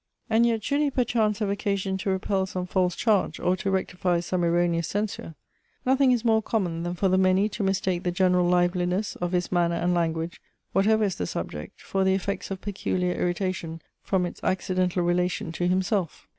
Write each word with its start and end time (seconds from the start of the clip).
And 0.31 0.47
yet, 0.47 0.63
should 0.63 0.79
he 0.79 0.89
perchance 0.89 1.37
have 1.37 1.51
occasion 1.51 1.95
to 1.99 2.09
repel 2.09 2.47
some 2.47 2.65
false 2.65 2.95
charge, 2.95 3.39
or 3.39 3.55
to 3.57 3.69
rectify 3.69 4.19
some 4.21 4.43
erroneous 4.43 4.87
censure, 4.87 5.35
nothing 5.85 6.11
is 6.11 6.25
more 6.25 6.41
common 6.41 6.81
than 6.81 6.95
for 6.95 7.07
the 7.07 7.19
many 7.19 7.47
to 7.49 7.61
mistake 7.61 8.01
the 8.01 8.09
general 8.09 8.47
liveliness 8.49 9.15
of 9.17 9.31
his 9.31 9.51
manner 9.51 9.75
and 9.75 9.93
language, 9.93 10.41
whatever 10.73 11.03
is 11.03 11.17
the 11.17 11.27
subject, 11.27 11.79
for 11.83 12.03
the 12.03 12.15
effects 12.15 12.49
of 12.49 12.61
peculiar 12.61 13.13
irritation 13.13 13.79
from 14.01 14.25
its 14.25 14.43
accidental 14.43 15.03
relation 15.03 15.51
to 15.51 15.67
himself. 15.67 16.27